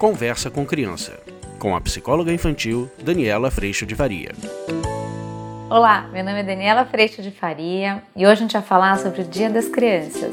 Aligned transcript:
Conversa 0.00 0.50
com 0.50 0.64
Criança, 0.64 1.20
com 1.58 1.76
a 1.76 1.80
psicóloga 1.82 2.32
infantil 2.32 2.90
Daniela 3.02 3.50
Freixo 3.50 3.84
de 3.84 3.94
Faria. 3.94 4.30
Olá, 5.68 6.08
meu 6.10 6.24
nome 6.24 6.40
é 6.40 6.42
Daniela 6.42 6.86
Freixo 6.86 7.20
de 7.20 7.30
Faria 7.30 8.02
e 8.16 8.24
hoje 8.24 8.32
a 8.32 8.34
gente 8.36 8.52
vai 8.54 8.62
falar 8.62 8.98
sobre 8.98 9.20
o 9.20 9.24
Dia 9.24 9.50
das 9.50 9.68
Crianças. 9.68 10.32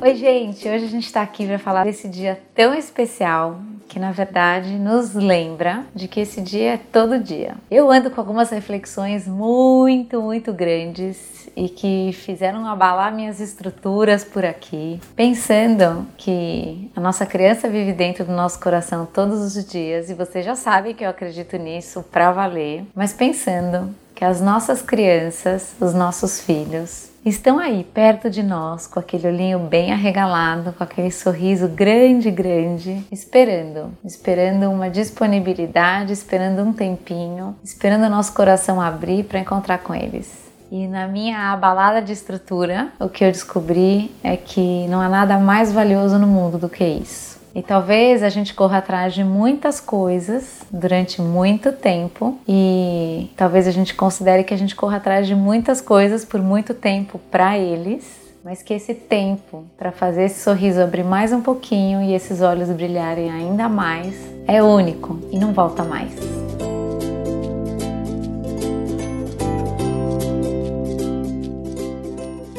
Oi, 0.00 0.14
gente! 0.14 0.68
Hoje 0.68 0.84
a 0.84 0.88
gente 0.88 1.06
está 1.06 1.22
aqui 1.22 1.44
para 1.44 1.58
falar 1.58 1.82
desse 1.82 2.08
dia 2.08 2.40
tão 2.54 2.72
especial 2.72 3.60
que 3.96 4.00
na 4.00 4.12
verdade 4.12 4.78
nos 4.78 5.14
lembra 5.14 5.86
de 5.94 6.06
que 6.06 6.20
esse 6.20 6.42
dia 6.42 6.74
é 6.74 6.76
todo 6.76 7.18
dia. 7.18 7.54
Eu 7.70 7.90
ando 7.90 8.10
com 8.10 8.20
algumas 8.20 8.50
reflexões 8.50 9.26
muito, 9.26 10.20
muito 10.20 10.52
grandes 10.52 11.48
e 11.56 11.70
que 11.70 12.10
fizeram 12.12 12.66
abalar 12.66 13.10
minhas 13.14 13.40
estruturas 13.40 14.22
por 14.22 14.44
aqui, 14.44 15.00
pensando 15.16 16.06
que 16.18 16.90
a 16.94 17.00
nossa 17.00 17.24
criança 17.24 17.70
vive 17.70 17.94
dentro 17.94 18.26
do 18.26 18.32
nosso 18.32 18.60
coração 18.60 19.06
todos 19.06 19.56
os 19.56 19.64
dias 19.64 20.10
e 20.10 20.14
você 20.14 20.42
já 20.42 20.54
sabe 20.54 20.92
que 20.92 21.02
eu 21.02 21.08
acredito 21.08 21.56
nisso 21.56 22.04
para 22.12 22.30
valer, 22.32 22.84
mas 22.94 23.14
pensando 23.14 23.94
que 24.16 24.24
as 24.24 24.40
nossas 24.40 24.80
crianças, 24.80 25.76
os 25.78 25.92
nossos 25.92 26.40
filhos, 26.40 27.10
estão 27.22 27.58
aí 27.58 27.84
perto 27.84 28.30
de 28.30 28.42
nós, 28.42 28.86
com 28.86 28.98
aquele 28.98 29.28
olhinho 29.28 29.58
bem 29.58 29.92
arregalado, 29.92 30.72
com 30.72 30.82
aquele 30.82 31.10
sorriso 31.10 31.68
grande, 31.68 32.30
grande, 32.30 33.04
esperando, 33.12 33.92
esperando 34.02 34.70
uma 34.70 34.88
disponibilidade, 34.88 36.14
esperando 36.14 36.62
um 36.62 36.72
tempinho, 36.72 37.54
esperando 37.62 38.06
o 38.06 38.10
nosso 38.10 38.32
coração 38.32 38.80
abrir 38.80 39.24
para 39.24 39.38
encontrar 39.38 39.78
com 39.78 39.94
eles. 39.94 40.46
E 40.72 40.86
na 40.86 41.06
minha 41.06 41.52
abalada 41.52 42.00
de 42.00 42.14
estrutura, 42.14 42.88
o 42.98 43.10
que 43.10 43.22
eu 43.22 43.30
descobri 43.30 44.10
é 44.24 44.34
que 44.34 44.88
não 44.88 44.98
há 44.98 45.10
nada 45.10 45.38
mais 45.38 45.70
valioso 45.70 46.18
no 46.18 46.26
mundo 46.26 46.56
do 46.56 46.70
que 46.70 46.84
isso. 46.84 47.35
E 47.56 47.62
talvez 47.62 48.22
a 48.22 48.28
gente 48.28 48.52
corra 48.52 48.76
atrás 48.76 49.14
de 49.14 49.24
muitas 49.24 49.80
coisas 49.80 50.60
durante 50.70 51.22
muito 51.22 51.72
tempo 51.72 52.38
e 52.46 53.30
talvez 53.34 53.66
a 53.66 53.70
gente 53.70 53.94
considere 53.94 54.44
que 54.44 54.52
a 54.52 54.58
gente 54.58 54.76
corra 54.76 54.98
atrás 54.98 55.26
de 55.26 55.34
muitas 55.34 55.80
coisas 55.80 56.22
por 56.22 56.42
muito 56.42 56.74
tempo 56.74 57.18
para 57.30 57.56
eles, 57.56 58.04
mas 58.44 58.62
que 58.62 58.74
esse 58.74 58.92
tempo 58.92 59.64
para 59.78 59.90
fazer 59.90 60.24
esse 60.24 60.42
sorriso 60.42 60.82
abrir 60.82 61.02
mais 61.02 61.32
um 61.32 61.40
pouquinho 61.40 62.02
e 62.02 62.12
esses 62.12 62.42
olhos 62.42 62.68
brilharem 62.68 63.30
ainda 63.30 63.70
mais 63.70 64.14
é 64.46 64.62
único 64.62 65.18
e 65.32 65.38
não 65.38 65.54
volta 65.54 65.82
mais. 65.82 66.12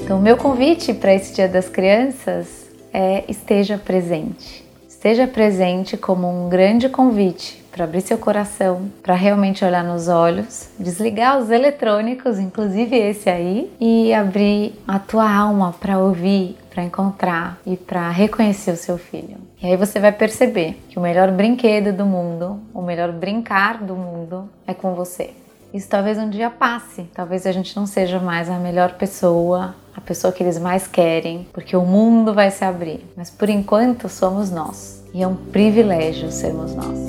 Então, 0.02 0.20
meu 0.20 0.38
convite 0.38 0.92
para 0.92 1.14
esse 1.14 1.36
Dia 1.36 1.48
das 1.48 1.70
Crianças 1.70 2.66
é 2.92 3.26
esteja 3.28 3.78
presente. 3.78 4.67
Esteja 4.98 5.28
presente 5.28 5.96
como 5.96 6.28
um 6.28 6.50
grande 6.50 6.90
convite 6.90 7.64
para 7.72 7.84
abrir 7.84 8.02
seu 8.02 8.18
coração, 8.18 8.92
para 9.04 9.14
realmente 9.14 9.64
olhar 9.64 9.84
nos 9.84 10.08
olhos, 10.08 10.70
desligar 10.80 11.38
os 11.38 11.52
eletrônicos, 11.52 12.40
inclusive 12.40 12.98
esse 12.98 13.30
aí, 13.30 13.72
e 13.80 14.12
abrir 14.12 14.74
a 14.88 14.98
tua 14.98 15.32
alma 15.32 15.72
para 15.80 16.00
ouvir, 16.00 16.58
para 16.72 16.84
encontrar 16.84 17.60
e 17.64 17.78
para 17.78 18.10
reconhecer 18.10 18.72
o 18.72 18.76
seu 18.76 18.98
filho. 18.98 19.38
E 19.62 19.68
aí 19.68 19.78
você 19.78 20.00
vai 20.00 20.12
perceber 20.12 20.76
que 20.90 20.98
o 20.98 21.02
melhor 21.02 21.30
brinquedo 21.32 21.96
do 21.96 22.04
mundo, 22.04 22.60
o 22.74 22.82
melhor 22.82 23.12
brincar 23.12 23.78
do 23.84 23.96
mundo 23.96 24.50
é 24.66 24.74
com 24.74 24.96
você. 24.96 25.30
Isso 25.74 25.90
talvez 25.90 26.18
um 26.18 26.30
dia 26.30 26.50
passe, 26.50 27.04
talvez 27.14 27.46
a 27.46 27.52
gente 27.52 27.76
não 27.76 27.86
seja 27.86 28.20
mais 28.20 28.50
a 28.50 28.58
melhor 28.58 28.94
pessoa, 28.94 29.76
a 29.96 30.02
pessoa 30.02 30.32
que 30.32 30.42
eles 30.42 30.58
mais 30.58 30.88
querem, 30.88 31.48
porque 31.54 31.76
o 31.76 31.86
mundo 31.86 32.34
vai 32.34 32.52
se 32.52 32.64
abrir. 32.64 33.06
Mas 33.16 33.30
por 33.30 33.50
enquanto 33.50 34.08
somos 34.08 34.50
nós. 34.50 35.04
E 35.14 35.24
é 35.24 35.28
um 35.28 35.36
privilégio 35.36 36.32
sermos 36.32 36.76
nós. 36.76 37.07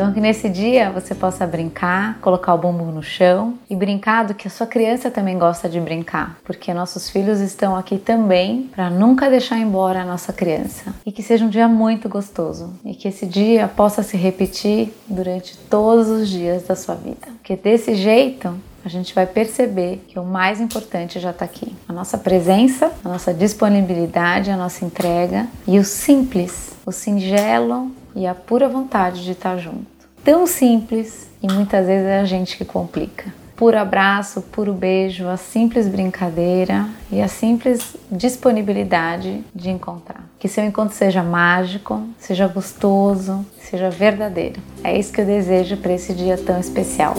Então, 0.00 0.14
que 0.14 0.20
nesse 0.20 0.48
dia 0.48 0.90
você 0.90 1.14
possa 1.14 1.46
brincar, 1.46 2.18
colocar 2.22 2.54
o 2.54 2.58
bumbum 2.58 2.90
no 2.90 3.02
chão 3.02 3.58
e 3.68 3.76
brincar 3.76 4.24
do 4.24 4.32
que 4.32 4.48
a 4.48 4.50
sua 4.50 4.66
criança 4.66 5.10
também 5.10 5.38
gosta 5.38 5.68
de 5.68 5.78
brincar, 5.78 6.38
porque 6.42 6.72
nossos 6.72 7.10
filhos 7.10 7.38
estão 7.38 7.76
aqui 7.76 7.98
também 7.98 8.70
para 8.74 8.88
nunca 8.88 9.28
deixar 9.28 9.58
embora 9.58 10.00
a 10.00 10.04
nossa 10.06 10.32
criança. 10.32 10.94
E 11.04 11.12
que 11.12 11.22
seja 11.22 11.44
um 11.44 11.50
dia 11.50 11.68
muito 11.68 12.08
gostoso 12.08 12.72
e 12.82 12.94
que 12.94 13.08
esse 13.08 13.26
dia 13.26 13.68
possa 13.68 14.02
se 14.02 14.16
repetir 14.16 14.90
durante 15.06 15.58
todos 15.68 16.08
os 16.08 16.30
dias 16.30 16.62
da 16.62 16.74
sua 16.74 16.94
vida. 16.94 17.26
Porque 17.36 17.54
desse 17.54 17.94
jeito 17.94 18.58
a 18.82 18.88
gente 18.88 19.14
vai 19.14 19.26
perceber 19.26 20.02
que 20.08 20.18
o 20.18 20.24
mais 20.24 20.62
importante 20.62 21.20
já 21.20 21.28
está 21.28 21.44
aqui: 21.44 21.76
a 21.86 21.92
nossa 21.92 22.16
presença, 22.16 22.90
a 23.04 23.08
nossa 23.10 23.34
disponibilidade, 23.34 24.50
a 24.50 24.56
nossa 24.56 24.82
entrega 24.82 25.46
e 25.68 25.78
o 25.78 25.84
simples, 25.84 26.70
o 26.86 26.90
singelo 26.90 27.99
e 28.14 28.26
a 28.26 28.34
pura 28.34 28.68
vontade 28.68 29.24
de 29.24 29.32
estar 29.32 29.56
junto. 29.56 29.86
Tão 30.24 30.46
simples 30.46 31.28
e 31.42 31.50
muitas 31.50 31.86
vezes 31.86 32.06
é 32.06 32.20
a 32.20 32.24
gente 32.24 32.56
que 32.56 32.64
complica. 32.64 33.32
Puro 33.60 33.76
abraço, 33.76 34.40
puro 34.40 34.72
beijo, 34.72 35.28
a 35.28 35.36
simples 35.36 35.86
brincadeira 35.86 36.88
e 37.12 37.20
a 37.20 37.28
simples 37.28 37.94
disponibilidade 38.10 39.44
de 39.54 39.68
encontrar. 39.68 40.24
Que 40.38 40.48
seu 40.48 40.64
encontro 40.64 40.94
seja 40.94 41.22
mágico, 41.22 42.02
seja 42.18 42.48
gostoso, 42.48 43.44
seja 43.58 43.90
verdadeiro. 43.90 44.62
É 44.82 44.98
isso 44.98 45.12
que 45.12 45.20
eu 45.20 45.26
desejo 45.26 45.76
para 45.76 45.92
esse 45.92 46.14
dia 46.14 46.38
tão 46.38 46.58
especial. 46.58 47.14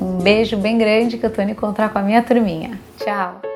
Um 0.00 0.18
beijo 0.18 0.56
bem 0.56 0.76
grande 0.76 1.18
que 1.18 1.26
eu 1.26 1.32
tô 1.32 1.40
indo 1.40 1.52
encontrar 1.52 1.90
com 1.90 2.00
a 2.00 2.02
minha 2.02 2.22
turminha. 2.22 2.80
Tchau! 2.98 3.55